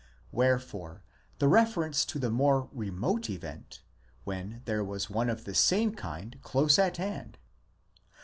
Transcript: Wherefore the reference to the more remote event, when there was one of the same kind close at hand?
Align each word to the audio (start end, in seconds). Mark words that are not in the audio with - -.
Wherefore 0.31 1.03
the 1.37 1.47
reference 1.47 2.05
to 2.05 2.17
the 2.17 2.31
more 2.31 2.69
remote 2.73 3.29
event, 3.29 3.83
when 4.23 4.63
there 4.65 4.83
was 4.83 5.11
one 5.11 5.29
of 5.29 5.43
the 5.45 5.53
same 5.53 5.93
kind 5.93 6.39
close 6.41 6.79
at 6.79 6.97
hand? 6.97 7.37